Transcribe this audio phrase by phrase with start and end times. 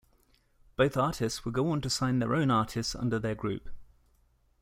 [0.77, 3.69] Both artists would go on to sign their own artists under their group.